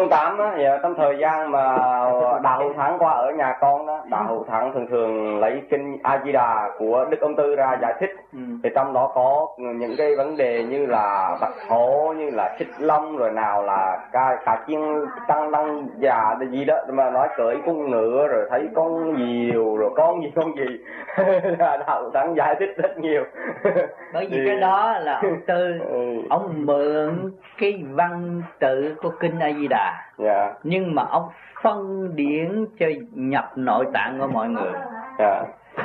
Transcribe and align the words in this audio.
ông 0.00 0.08
tám 0.08 0.38
á 0.38 0.56
dạ, 0.62 0.78
trong 0.82 0.94
thời 0.94 1.18
gian 1.18 1.50
mà 1.50 1.76
đạo 2.42 2.72
thắng 2.76 2.98
qua 2.98 3.12
ở 3.12 3.30
nhà 3.30 3.56
con 3.60 3.86
đó 3.86 4.02
đạo 4.10 4.24
hữu 4.28 4.44
thắng 4.44 4.72
thường 4.72 4.86
thường 4.90 5.38
lấy 5.40 5.62
kinh 5.70 5.98
a 6.02 6.20
di 6.24 6.32
đà 6.32 6.70
của 6.78 7.06
đức 7.10 7.20
ông 7.20 7.36
tư 7.36 7.56
ra 7.56 7.78
giải 7.82 7.94
thích 8.00 8.10
ừ. 8.32 8.38
thì 8.62 8.70
trong 8.74 8.92
đó 8.92 9.12
có 9.14 9.46
những 9.56 9.94
cái 9.98 10.16
vấn 10.16 10.36
đề 10.36 10.64
như 10.64 10.86
là 10.86 11.36
bạch 11.40 11.54
hổ 11.68 12.14
như 12.16 12.30
là 12.30 12.56
xích 12.58 12.68
long 12.78 13.16
rồi 13.16 13.30
nào 13.30 13.62
là 13.62 13.98
cả 14.12 14.36
cả 14.44 14.64
chiên 14.66 14.80
tăng 15.28 15.52
tăng 15.52 15.86
già 15.98 16.36
gì 16.50 16.64
đó 16.64 16.76
mà 16.88 17.10
nói 17.10 17.28
cưỡi 17.36 17.56
con 17.66 17.90
ngựa 17.90 18.28
rồi 18.28 18.46
thấy 18.50 18.68
con 18.74 19.16
diều 19.16 19.69
rồi 19.96 20.06
con 20.08 20.22
gì 20.22 20.32
con 20.36 20.56
gì. 20.56 20.78
Là 21.58 21.78
hữu 21.86 22.10
thắng 22.10 22.34
giải 22.36 22.56
thích 22.58 22.74
rất 22.76 22.98
nhiều. 22.98 23.24
Bởi 24.12 24.26
vì 24.30 24.36
Thì- 24.36 24.46
cái 24.46 24.56
đó 24.60 24.98
là 24.98 25.20
ông 25.20 25.40
tư. 25.46 25.78
Ừ, 25.90 26.22
ông 26.30 26.66
mượn 26.66 27.32
cái 27.58 27.84
văn 27.90 28.42
tự 28.58 28.94
của 29.02 29.10
kinh 29.20 29.38
a 29.38 29.52
di 29.52 29.68
đà. 29.68 30.02
Dạ. 30.18 30.54
Nhưng 30.62 30.94
mà 30.94 31.02
ông 31.10 31.28
phân 31.62 32.10
điển 32.16 32.66
cho 32.78 32.86
nhập 33.12 33.52
nội 33.56 33.86
tạng 33.92 34.18
của 34.20 34.26
mọi 34.26 34.48
người. 34.48 34.72
Dạ. 35.18 35.42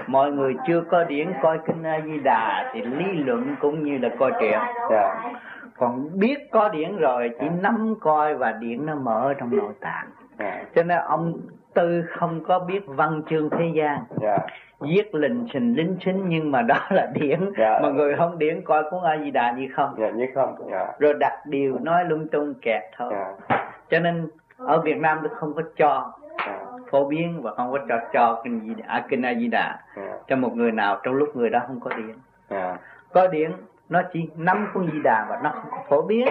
Mọi 0.08 0.32
người 0.32 0.56
chưa 0.68 0.82
có 0.92 1.04
điển 1.04 1.34
coi 1.42 1.60
kinh 1.68 1.84
a 1.84 2.00
di 2.06 2.20
đà 2.20 2.72
thì 2.74 2.82
lý 2.82 3.06
luận 3.06 3.56
cũng 3.62 3.84
như 3.84 3.98
là 3.98 4.10
coi 4.20 4.32
truyện 4.40 4.60
dạ. 4.90 5.32
Còn 5.78 6.20
biết 6.20 6.38
có 6.52 6.70
điển 6.70 6.98
rồi 6.98 7.32
chỉ 7.40 7.46
nắm 7.62 7.96
coi 8.02 8.36
và 8.36 8.52
điển 8.52 8.86
nó 8.86 8.96
mở 8.96 9.34
trong 9.40 9.58
nội 9.58 9.74
tạng. 9.82 10.08
Dạ. 10.40 10.64
Cho 10.76 10.84
nên 10.84 10.98
ông 10.98 11.34
tư 11.76 12.04
không 12.18 12.44
có 12.44 12.60
biết 12.60 12.84
văn 12.86 13.22
chương 13.30 13.50
thế 13.50 13.72
gian. 13.76 14.00
Dạ. 14.22 14.38
Viết 14.80 15.16
lình 15.16 15.48
xình 15.54 15.76
lính 15.78 15.98
xính 16.06 16.30
nhưng 16.30 16.52
mà 16.52 16.62
đó 16.62 16.80
là 16.90 17.12
điển. 17.14 17.40
Dạ. 17.58 17.80
mà 17.84 17.90
người 17.90 18.16
không 18.16 18.38
điển 18.38 18.62
coi 18.62 18.84
cuốn 18.92 19.04
a 19.04 19.18
di 19.18 19.32
đà 19.32 19.52
như 19.52 19.68
không. 19.76 19.96
Dạ 19.98 20.10
như 20.10 20.26
không. 20.36 20.56
Dạ. 20.72 20.88
Rồi 21.00 21.14
đặt 21.20 21.34
điều 21.46 21.80
nói 21.80 22.06
lung 22.06 22.28
tung 22.28 22.54
kẹt 22.62 22.84
thôi. 22.98 23.14
Dạ. 23.14 23.58
Cho 23.90 24.00
nên 24.00 24.28
ở 24.58 24.82
Việt 24.82 24.98
Nam 24.98 25.20
tôi 25.22 25.32
không 25.36 25.54
có 25.54 25.62
cho. 25.78 26.12
Dạ. 26.38 26.66
Phổ 26.92 27.08
biến 27.10 27.42
và 27.42 27.54
không 27.56 27.72
có 27.72 27.80
cho 27.90 28.00
cho 28.14 28.42
kinh 28.44 28.60
gì 28.60 28.74
à, 28.88 29.06
kinh 29.10 29.22
A 29.22 29.34
Di 29.34 29.48
Đà 29.48 29.80
dạ. 29.98 30.18
Cho 30.28 30.36
một 30.36 30.56
người 30.56 30.72
nào 30.72 31.00
trong 31.04 31.14
lúc 31.14 31.36
người 31.36 31.50
đó 31.50 31.60
không 31.68 31.80
có 31.80 31.90
điện 31.98 32.16
dạ. 32.50 32.78
Có 33.14 33.28
điện 33.28 33.52
nó 33.90 34.02
chỉ 34.14 34.30
nắm 34.38 34.68
cuốn 34.74 34.90
Di 34.94 35.00
Đà 35.04 35.26
và 35.30 35.40
nó 35.44 35.50
không 35.50 35.84
phổ 35.90 36.02
biến. 36.02 36.28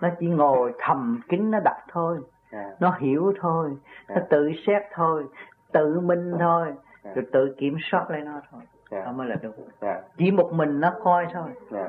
Nó 0.00 0.08
chỉ 0.20 0.26
ngồi 0.26 0.72
thầm 0.78 1.20
kín 1.28 1.50
nó 1.50 1.58
đọc 1.64 1.76
thôi 1.92 2.18
dạ 2.52 2.70
nó 2.80 2.94
hiểu 2.98 3.32
thôi 3.40 3.70
nó 4.08 4.14
Dạ. 4.14 4.22
tự 4.30 4.50
xét 4.66 4.82
thôi 4.94 5.24
tự 5.72 6.00
minh 6.00 6.32
thôi 6.40 6.66
Dạ. 7.04 7.10
rồi 7.14 7.24
tự 7.32 7.54
kiểm 7.58 7.76
soát 7.90 8.10
lấy 8.10 8.20
nó 8.20 8.40
thôi. 8.52 8.60
Dạ. 8.90 9.04
đó 9.04 9.12
mới 9.12 9.28
là 9.28 9.36
đúng 9.42 9.52
dạ 9.80 10.00
chỉ 10.16 10.30
một 10.30 10.52
mình 10.52 10.80
nó 10.80 10.92
coi 11.04 11.26
thôi. 11.32 11.48
Dạ 11.70 11.88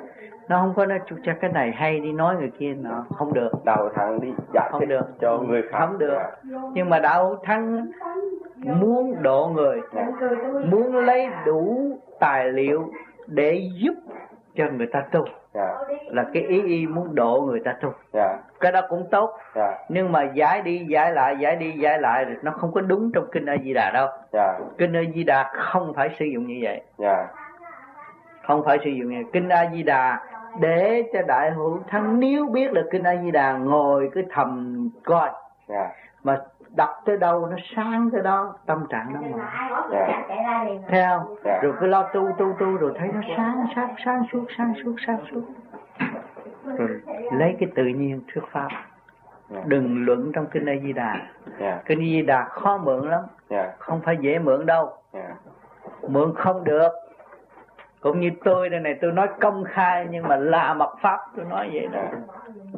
nó 0.50 0.59
không 0.59 0.73
có 0.75 0.86
nói 0.86 1.00
"Chú 1.06 1.16
cha 1.23 1.34
cái 1.41 1.52
này 1.52 1.72
hay 1.72 2.00
đi 2.00 2.11
nói 2.11 2.36
người 2.36 2.52
kia 2.59 2.73
nó 2.73 3.06
không 3.16 3.34
được. 3.34 3.50
Đạo 3.66 3.89
thắng 3.95 4.19
đi 4.22 4.34
giải 4.53 4.69
không 4.72 4.88
được. 4.88 5.06
cho 5.22 5.38
người 5.47 5.61
khác. 5.61 5.78
Không 5.80 5.97
được. 5.97 6.17
Dạ. 6.44 6.59
nhưng 6.73 6.89
mà 6.89 7.00
đạo 7.00 7.36
thắng 7.44 7.88
muốn 8.58 9.16
độ 9.22 9.52
người 9.56 9.81
Dạ. 9.95 10.08
muốn 10.72 10.95
lấy 10.95 11.28
đủ 11.45 11.97
tài 12.19 12.52
liệu 12.52 12.91
để 13.28 13.69
giúp 13.84 13.94
cho 14.56 14.66
người 14.78 14.88
ta 14.88 15.02
tu. 15.12 15.26
Dạ. 15.54 15.78
Là 16.06 16.26
cái 16.34 16.44
ý 16.44 16.62
y 16.62 16.88
muốn 16.88 17.16
độ 17.16 17.42
người 17.42 17.59
ta 17.66 17.76
tu. 17.82 17.94
Dạ. 18.14 18.38
Cái 18.59 18.72
đó 18.72 18.82
cũng 18.90 19.08
tốt. 19.12 19.38
Dạ. 19.56 19.78
Nhưng 19.90 20.12
mà 20.12 20.23
giải 20.34 20.62
đi 20.62 20.86
giải 20.90 21.12
lại 21.12 21.36
giải 21.40 21.56
đi 21.56 21.72
giải 21.72 22.00
lại 22.00 22.26
nó 22.42 22.52
không 22.52 22.72
có 22.72 22.81
đúng 22.81 23.12
trong 23.14 23.26
kinh 23.31 23.46
A 23.46 23.56
Di 23.64 23.74
Đà 23.74 23.92
đâu. 23.94 24.08
Dạ. 24.31 24.59
Kinh 24.78 24.94
A 24.96 25.02
Di 25.16 25.24
Đà 25.24 25.52
không 25.54 25.94
phải 25.94 26.09
sử 26.20 26.26
dụng 26.26 26.48
như 26.48 26.59
vậy. 26.62 26.81
Dạ. 26.98 27.28
Không 28.48 28.64
phải 28.66 28.80
sử 28.84 28.90
dụng 28.90 29.09
như 29.09 29.16
vậy. 29.16 29.31
kinh 29.34 29.50
A 29.50 29.70
Di 29.74 29.84
Đà 29.84 30.20
để 30.59 31.04
cho 31.14 31.22
đại 31.28 31.52
hữu 31.52 31.80
thắng 31.88 32.20
nếu 32.20 32.48
biết 32.48 32.74
là 32.74 32.81
kinh 32.92 33.04
A 33.04 33.16
Di 33.16 33.31
Đà 33.31 33.58
ngồi 33.58 34.09
cứ 34.14 34.22
thầm 34.31 34.90
coi. 35.04 35.30
Dạ. 35.68 35.90
Mà 36.24 36.40
đọc 36.75 36.89
tới 37.05 37.17
đâu 37.17 37.47
nó 37.47 37.57
sáng 37.75 38.09
tới 38.11 38.21
đó 38.21 38.55
tâm 38.66 38.85
trạng 38.89 39.13
nó 39.13 39.21
mở. 39.21 39.38
dạ. 39.91 41.17
không? 41.17 41.35
Dạ. 41.43 41.59
rồi 41.63 41.73
cứ 41.79 41.85
lo 41.85 42.03
tu 42.03 42.29
tu 42.38 42.53
tu 42.59 42.77
rồi 42.77 42.91
thấy 42.99 43.09
nó 43.13 43.22
sáng 43.38 43.66
sáng 43.75 43.95
sáng 44.06 44.23
suốt 44.31 44.45
sáng 44.57 44.73
suốt 44.83 44.95
sáng 45.07 45.19
suốt. 45.31 45.41
Rồi 46.78 47.01
lấy 47.31 47.56
cái 47.59 47.69
tự 47.75 47.85
nhiên 47.85 48.22
thuyết 48.33 48.44
pháp. 48.51 48.67
Dạ. 49.50 49.62
Đừng 49.66 50.06
luận 50.06 50.31
trong 50.35 50.45
kinh 50.51 50.66
A 50.66 50.73
Di 50.83 50.94
Đà. 50.94 51.16
Dạ. 51.59 51.81
Kinh 51.85 52.00
A 52.00 52.01
Di 52.01 52.22
Đà 52.22 52.44
khó 52.44 52.78
mượn 52.78 53.09
lắm. 53.09 53.23
Dạ. 53.50 53.72
Không 53.79 54.01
phải 54.01 54.17
dễ 54.22 54.39
mượn 54.39 54.66
đâu. 54.66 54.94
Dạ. 55.13 55.35
Mượn 56.07 56.33
không 56.35 56.63
được 56.63 56.91
cũng 58.03 58.19
như 58.19 58.31
tôi 58.44 58.69
đây 58.69 58.80
này 58.80 58.96
tôi 59.02 59.12
nói 59.12 59.28
công 59.41 59.64
khai 59.64 60.08
nhưng 60.09 60.28
mà 60.28 60.36
là 60.36 60.74
mật 60.74 60.96
pháp 61.02 61.19
tôi 61.36 61.46
nói 61.46 61.69
vậy 61.74 61.88
đó. 61.88 62.02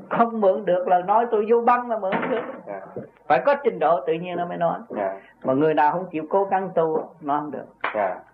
Không 0.09 0.41
mượn 0.41 0.65
được 0.65 0.87
là 0.87 0.99
nói 0.99 1.25
tôi 1.31 1.45
vô 1.49 1.61
băng 1.61 1.89
là 1.89 1.97
mượn 1.97 2.13
được. 2.29 2.41
Dạ. 2.67 2.81
Phải 3.27 3.41
có 3.45 3.55
trình 3.63 3.79
độ 3.79 4.01
tự 4.07 4.13
nhiên 4.13 4.37
nó 4.37 4.45
mới 4.45 4.57
nói. 4.57 4.79
Dạ. 4.89 5.19
Mà 5.43 5.53
người 5.53 5.73
nào 5.73 5.91
không 5.91 6.05
chịu 6.11 6.23
cố 6.29 6.43
gắng 6.43 6.69
tu 6.75 7.09
nó 7.21 7.39
không 7.39 7.51
được. 7.51 7.65
Dạ 7.95 8.15